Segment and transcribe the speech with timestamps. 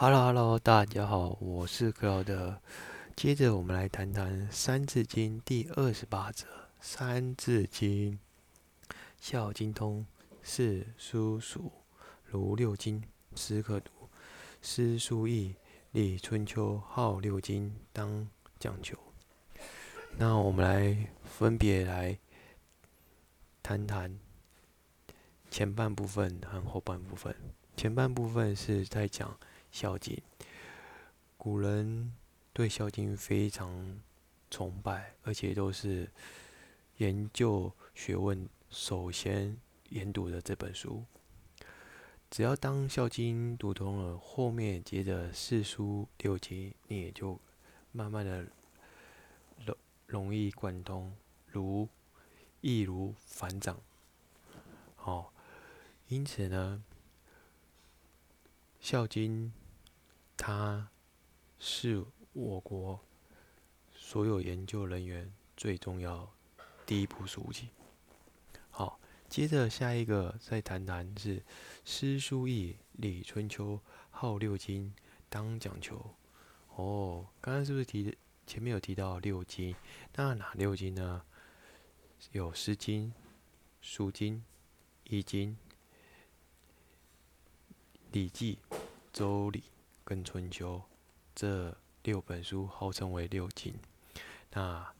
[0.00, 2.62] Hello，Hello，大家好，我是克劳德。
[3.16, 6.46] 接着我们来谈谈《三字经》第二十八则。
[6.80, 8.12] 《三字经》：
[9.18, 10.06] 孝经通，
[10.40, 11.72] 四书熟，
[12.26, 13.02] 如六经，
[13.34, 13.90] 诗可读。
[14.62, 15.56] 诗书易，
[15.90, 18.28] 礼春秋，号六经，当
[18.60, 18.96] 讲求。
[20.16, 22.16] 那我们来分别来
[23.64, 24.16] 谈谈
[25.50, 27.34] 前半部分和后半部分。
[27.76, 29.28] 前半部分是在讲。
[29.70, 30.16] 《孝经》，
[31.36, 32.12] 古人
[32.52, 34.00] 对《孝经》非常
[34.50, 36.10] 崇拜，而且都是
[36.96, 39.56] 研究学问首先
[39.90, 41.04] 研读的这本书。
[42.30, 47.40] 只要当《孝经》读通了，后面接着四书六经，你也就
[47.92, 48.46] 慢慢的
[49.64, 49.76] 容
[50.06, 51.14] 容易贯通，
[51.46, 51.88] 如
[52.60, 53.80] 易如反掌。
[54.96, 55.32] 好，
[56.08, 56.82] 因此呢，
[58.88, 59.48] 《孝经》。
[60.34, 60.88] 它
[61.58, 62.02] 是
[62.32, 62.98] 我国
[63.94, 66.32] 所有研究人员最重要
[66.86, 67.68] 第一部书籍。
[68.70, 71.44] 好，接着下一个再谈谈是
[71.84, 74.94] 诗书易礼春秋号六经
[75.28, 76.14] 当讲求。
[76.76, 79.76] 哦，刚刚是不是提前面有提到六经？
[80.14, 81.22] 那哪六经呢？
[82.32, 83.10] 有《诗经》
[83.82, 84.36] 《书经》
[85.04, 85.50] 《易经》
[88.12, 88.58] 《礼记》
[89.18, 89.60] 《周礼》。
[90.04, 90.80] 跟春秋
[91.34, 93.74] 这六本书号称为六经。
[94.52, 94.90] 那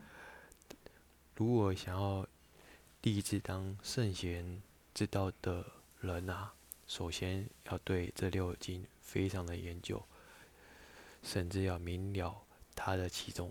[1.35, 2.27] 如果想要
[3.01, 4.61] 立志当圣贤
[4.93, 5.65] 之道的
[6.01, 6.53] 人啊，
[6.87, 10.05] 首先要对这六经非常的研究，
[11.23, 12.43] 甚至要明了
[12.75, 13.51] 它的其中，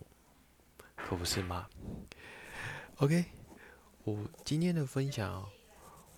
[0.95, 1.67] 可不是吗
[2.97, 3.25] ？OK，
[4.03, 5.49] 我今天的分享，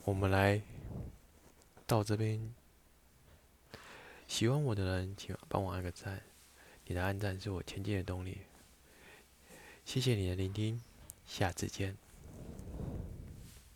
[0.04, 0.62] 我们来
[1.88, 2.54] 到这边。
[4.30, 6.22] 喜欢我的人，请帮我按个赞。
[6.86, 8.38] 你的按赞是我前进的动力。
[9.84, 10.80] 谢谢你的聆听，
[11.26, 11.98] 下次见。